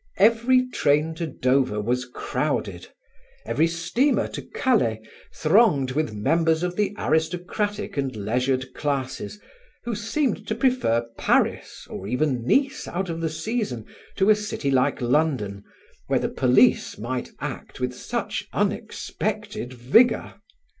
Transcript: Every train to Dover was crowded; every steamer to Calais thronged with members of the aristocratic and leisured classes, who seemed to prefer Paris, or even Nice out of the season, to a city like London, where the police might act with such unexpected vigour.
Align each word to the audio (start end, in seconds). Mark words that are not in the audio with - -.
Every 0.17 0.67
train 0.67 1.13
to 1.13 1.27
Dover 1.27 1.79
was 1.79 2.05
crowded; 2.05 2.87
every 3.45 3.67
steamer 3.67 4.27
to 4.29 4.41
Calais 4.41 4.99
thronged 5.31 5.91
with 5.91 6.11
members 6.11 6.63
of 6.63 6.75
the 6.75 6.95
aristocratic 6.97 7.97
and 7.97 8.15
leisured 8.15 8.73
classes, 8.73 9.39
who 9.83 9.93
seemed 9.93 10.47
to 10.47 10.55
prefer 10.55 11.07
Paris, 11.19 11.85
or 11.87 12.07
even 12.07 12.43
Nice 12.47 12.87
out 12.87 13.11
of 13.11 13.21
the 13.21 13.29
season, 13.29 13.85
to 14.15 14.31
a 14.31 14.35
city 14.35 14.71
like 14.71 15.01
London, 15.03 15.63
where 16.07 16.17
the 16.17 16.29
police 16.29 16.97
might 16.97 17.29
act 17.39 17.79
with 17.79 17.93
such 17.93 18.47
unexpected 18.53 19.71
vigour. 19.71 20.41